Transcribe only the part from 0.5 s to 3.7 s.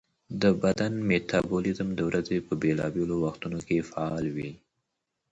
بدن میټابولیزم د ورځې په بېلابېلو وختونو